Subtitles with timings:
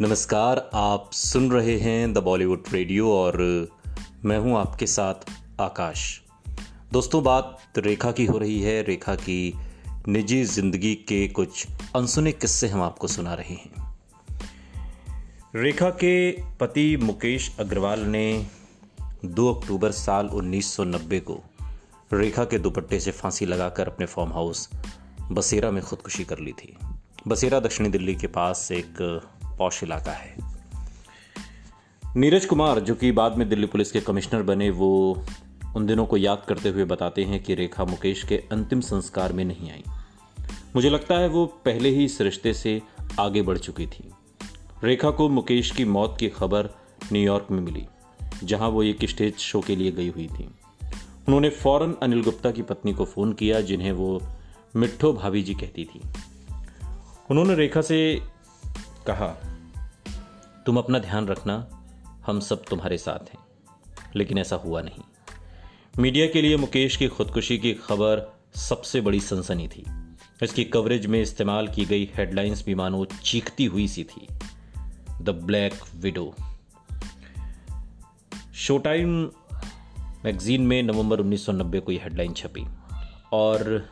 [0.00, 3.36] नमस्कार, आप सुन रहे हैं द बॉलीवुड रेडियो और
[4.24, 5.14] मैं हूँ आपके साथ
[5.60, 6.20] आकाश।
[6.92, 9.54] दोस्तों, बात रेखा की हो रही है। रेखा की
[10.08, 11.66] निजी ज़िंदगी के कुछ
[11.96, 13.98] अनसुने किस्से हम आपको सुना रहे हैं।
[15.54, 18.46] रेखा के पति मुकेश अग्रवाल ने
[19.24, 21.42] 2 अक्टूबर साल 1990 को
[22.12, 24.70] रेखा के दुपट्टे से फांसी लगाकर अपने फार्म हाउस
[25.32, 26.76] बसेरा में खुदकुशी कर ली थी।
[27.28, 29.20] बसेरा दक्षिणी दिल्ली के पास एक
[29.58, 30.36] पौश इलाका है।
[32.16, 35.24] नीरज कुमार, जो कि बाद में दिल्ली पुलिस के कमिश्नर बने, वो
[35.76, 39.44] उन दिनों को याद करते हुए बताते हैं कि रेखा मुकेश के अंतिम संस्कार में
[39.44, 39.84] नहीं आई।
[40.76, 42.82] मुझे लगता है वो पहले ही इस रिश्ते से
[43.20, 44.10] आगे बढ़ चुकी थी।
[44.84, 46.68] रेखा को मुकेश की मौत की खबर
[47.12, 47.86] न्यूयॉर्क में मिली,
[48.44, 50.44] जहाँ वो एक स्टेज शो के लिए गई हुई थी।
[51.28, 54.22] उन्होंने फ़ौरन अनिल गुप्ता की पत्नी को फ़ोन किया, जिन्हें वो
[54.76, 56.00] मिट्ठो भाभी जी कहती थी।
[57.30, 58.20] उन्होंने रेखा से
[59.10, 59.58] कहा,
[60.66, 61.84] तुम अपना ध्यान रखना,
[62.26, 63.38] हम सब तुम्हारे साथ हैं।
[64.16, 65.00] लेकिन ऐसा हुआ नहीं।
[65.98, 69.84] मीडिया के लिए मुकेश की खुदकुशी की खबर सबसे बड़ी सनसनी थी।
[70.42, 74.26] इसकी कवरेज में इस्तेमाल की गई हेडलाइंस भी मानो चीखती हुई सी थी।
[75.22, 76.34] The black widow.
[78.78, 79.30] Showtime
[80.24, 82.66] magazine में नवंबर 1990 को यह हेडलाइन छपी
[83.32, 83.88] और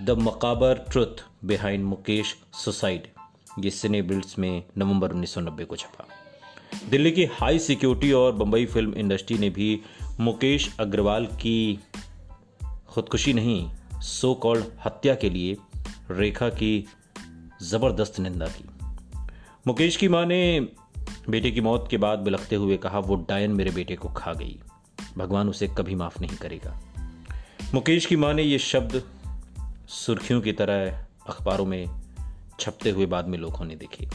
[0.00, 3.13] the macabre truth behind Mukesh suicide.
[3.58, 6.08] ये सिने बिल्ड्स में नवंबर 1990 को छपा।
[6.90, 9.80] दिल्ली की हाई सिक्योरिटी और बम्बई फ़िल्म इंडस्ट्री ने भी
[10.20, 11.80] मुकेश अग्रवाल की
[12.86, 15.56] खुदकुशी नहीं सो कॉल्ड हत्या के लिए
[16.10, 16.86] रेखा की
[17.62, 18.64] ज़बरदस्त निंदा की।
[19.66, 20.68] मुकेश की माँ ने
[21.28, 24.60] बेटे की मौत के बाद बिलखते हुए कहा, वो डायन मेरे बेटे को खा गई।
[25.18, 26.80] भगवान उसे कभी माफ़ नहीं करेगा।
[27.74, 29.02] मुकेश की माँ ने ये शब्द
[29.88, 32.03] सुर्खियों की तरह अखबारों में
[32.60, 34.08] छपते हुए बाद में लोगों ने देखे।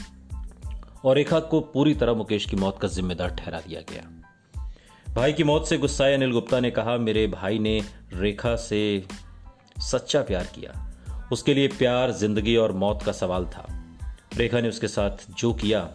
[1.06, 4.16] और रेखा को पूरी तरह मुकेश की मौत का जिम्मेदार ठहरा दिया गया।
[5.14, 7.84] भाई की मौत से गुस्साए अनिल गुप्ता ने कहा, मेरे भाई ने
[8.14, 9.06] रेखा से
[9.80, 10.94] सच्चा प्यार किया।
[11.32, 13.86] उसके लिए प्यार, ज़िंदगी और मौत का सवाल था।
[14.38, 15.90] रेखा ने उसके साथ जो किया,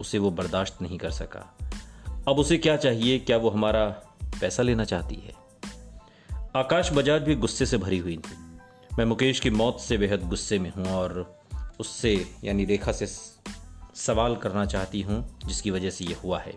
[0.00, 1.58] उसे वो बर्दाश्त नहीं कर सका।
[2.28, 3.18] अब उसे क्या चाहिए?
[3.18, 3.86] क्या वो हमारा
[4.40, 5.32] पैसा लेना चाहती है?
[6.56, 8.58] आकाश बजाज भी गुस्से से भरी हुई थी।
[8.98, 11.37] मैं मुकेश की मौत से बेहद गुस्से में हूँ और
[11.80, 13.06] उससे, यानी रेखा से
[13.94, 16.54] सवाल करना चाहती हूँ, जिसकी वजह से ये हुआ है।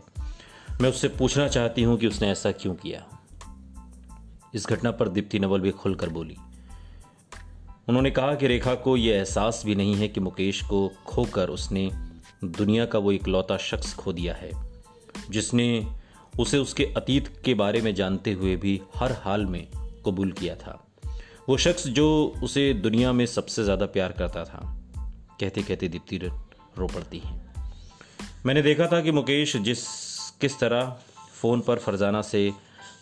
[0.82, 3.06] मैं उससे पूछना चाहती हूँ कि उसने ऐसा क्यों किया।
[4.56, 6.38] इस घटना पर दीप्ति नवल भी खुलकर बोली।
[7.90, 11.90] उन्होंने कहा कि रेखा को यह एहसास भी नहीं है कि मुकेश को खोकर उसने
[12.44, 14.52] दुनिया का वो इकलौता शख्स खो दिया है,
[15.30, 15.88] जिसने
[16.40, 19.68] उसे उसके अतीत के बारे में जानते हुए भी हर हाल में
[20.06, 20.88] कबूल किया था।
[21.50, 24.81] वो शख्स जो उसे दुनिया में सबसे ज़्यादा प्यार करता था।
[25.42, 26.18] कहते कहते दीप्ति
[26.78, 27.54] रो पड़ती हैं।
[28.46, 29.80] मैंने देखा था कि मुकेश जिस,
[30.42, 30.98] किस तरह
[31.42, 32.52] फ़ोन पर फरजाना से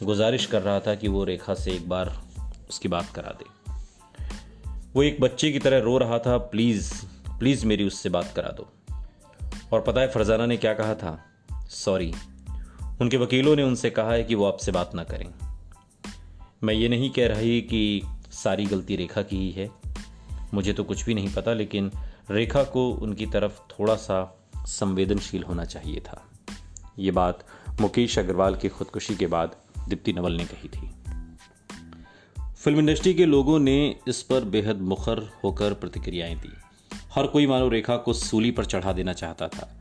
[0.04, 2.22] गुजारिश कर रहा था कि वो रेखा से एक बार
[2.70, 3.46] उसकी बात करा दे।
[4.94, 7.06] वो एक बच्चे की तरह रो रहा था, प्लीज़
[7.40, 8.74] प्लीज़ मेरी उससे बात करा दो।
[9.74, 11.26] और पता है फरजाना ने क्या कहा था?
[11.68, 12.14] सॉरी।
[13.02, 15.34] उनके वकीलों ने उनसे कहा है कि वो आपसे बात ना करें।
[16.64, 18.02] मैं ये नहीं कह रही कि
[18.32, 19.70] सारी गलती रेखा की ही है।
[20.54, 21.92] मुझे तो कुछ भी नहीं पता, लेकिन
[22.32, 26.30] रेखा को उनकी तरफ़ थोड़ा सा संवेदनशील होना चाहिए था।
[27.00, 27.46] ये बात
[27.82, 29.56] मुकेश अग्रवाल की खुदकुशी के बाद
[29.90, 30.92] दीप्ति नवल ने कही थी।
[32.58, 36.54] फ़िल्म इंडस्ट्री के लोगों ने इस पर बेहद मुखर होकर प्रतिक्रियाएँ दी।
[37.16, 39.76] हर कोई मानो रेखा को सूली पर चढ़ा देना चाहता था।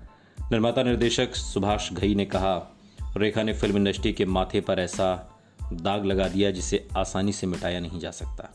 [0.51, 2.77] निर्माता निर्देशक सुभाष घई ने कहा,
[3.17, 5.39] रेखा ने फ़िल्म इंडस्ट्री के माथे पर ऐसा
[5.73, 8.55] दाग लगा दिया जिसे आसानी से मिटाया नहीं जा सकता।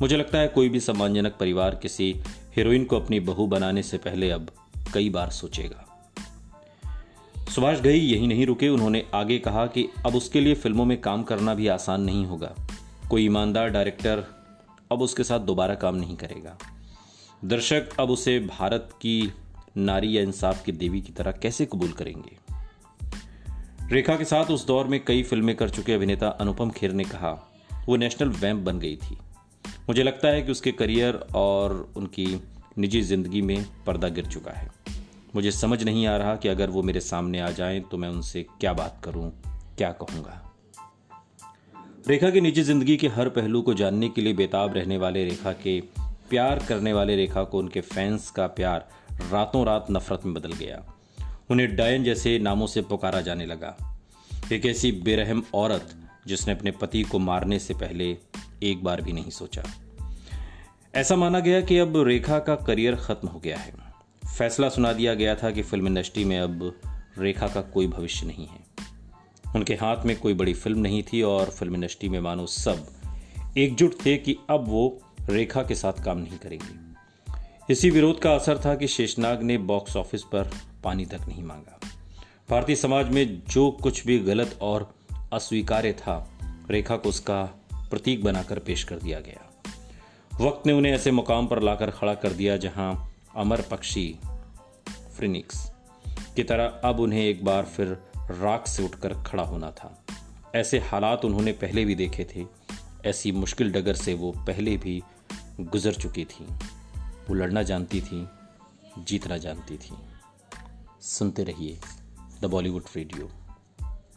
[0.00, 2.20] मुझे लगता है कोई भी सम्मानजनक परिवार किसी
[2.58, 4.50] हीरोइन को अपनी बहू बनाने से पहले अब
[4.94, 5.84] कई बार सोचेगा।
[7.54, 11.22] सुभाष घई यही नहीं रुके, उन्होंने आगे कहा कि अब उसके लिए फ़िल्मों में काम
[11.22, 12.54] करना भी आसान नहीं होगा।
[13.10, 14.24] कोई ईमानदार डायरेक्टर
[14.92, 16.58] अब उसके साथ दोबारा काम नहीं करेगा।
[17.44, 19.32] दर्शक अब उसे भारत की
[19.76, 22.36] नारी या इंसाफ की देवी की तरह कैसे कबूल करेंगे?
[23.92, 27.52] रेखा के साथ उस दौर में कई फ़िल्में कर चुके अभिनेता अनुपम खेर ने कहा,
[27.86, 29.18] वो नेशनल वैम्प बन गई थी।
[29.88, 32.26] मुझे लगता है कि उसके करियर और उनकी
[32.78, 34.70] निजी ज़िंदगी में पर्दा गिर चुका है।
[35.34, 38.42] मुझे समझ नहीं आ रहा कि अगर वो मेरे सामने आ जाएँ तो मैं उनसे
[38.60, 39.30] क्या बात करूँ,
[39.78, 40.44] क्या कहूँगा।
[42.08, 45.52] रेखा की निजी ज़िंदगी के हर पहलू को जानने के लिए बेताब रहने वाले रेखा
[45.52, 45.80] के
[46.30, 48.88] प्यार करने वाले रेखा को उनके फैंस का प्यार
[49.32, 50.82] रातों रात नफरत में बदल गया।
[51.50, 53.76] उन्हें डायन जैसे नामों से पुकारा जाने लगा।
[54.52, 55.96] एक ऐसी बेरहम औरत
[56.26, 58.16] जिसने अपने पति को मारने से पहले
[58.62, 59.62] एक बार भी नहीं सोचा।
[60.94, 63.74] ऐसा माना गया कि अब रेखा का करियर खत्म हो गया है।
[64.38, 66.80] फैसला सुना दिया गया था कि फ़िल्म इंडस्ट्री में अब
[67.18, 68.68] रेखा का कोई भविष्य नहीं है।
[69.56, 72.86] उनके हाथ में कोई बड़ी फ़िल्म नहीं थी और फ़िल्म इंडस्ट्री में मानो सब
[73.58, 76.88] एकजुट थे कि अब वो रेखा के साथ काम नहीं करेंगे।
[77.72, 80.50] इसी विरोध का असर था कि शेषनाग ने बॉक्स ऑफ़िस पर
[80.84, 81.80] पानी तक नहीं मांगा।
[82.50, 84.94] भारतीय समाज में जो कुछ भी गलत और
[85.32, 86.38] अस्वीकार्य था,
[86.70, 87.57] रेखा को उसका
[87.90, 89.44] प्रतीक बनाकर पेश कर दिया गया।
[90.40, 94.18] वक्त ने उन्हें ऐसे मुकाम पर लाकर खड़ा कर दिया जहाँ अमर पक्षी
[95.16, 95.72] फ्रिनिक्स
[96.36, 97.86] की तरह अब उन्हें एक बार फिर
[98.16, 100.04] राख से उठकर खड़ा होना था।
[100.54, 102.46] ऐसे हालात उन्होंने पहले भी देखे थे,
[103.08, 105.02] ऐसी मुश्किल डगर से वो पहले भी
[105.60, 106.44] गुजर चुकी थी।
[106.98, 108.28] वो लड़ना जानती थी,
[108.98, 109.94] जीतना जानती थी।
[111.00, 111.78] सुनते रहिए
[112.40, 113.30] द बॉलीवुड रेडियो।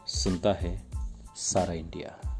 [0.07, 0.87] सुनता है
[1.35, 2.30] सारा इंडिया।